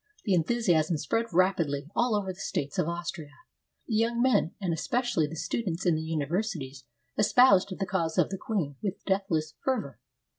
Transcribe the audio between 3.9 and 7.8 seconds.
young men, and especially the students in the uni versities, espoused